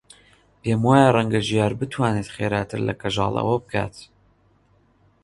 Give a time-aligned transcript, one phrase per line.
[0.61, 3.95] پێم وایە ڕەنگە ژیار بتوانێت خێراتر لە کەژاڵ ئەوە بکات.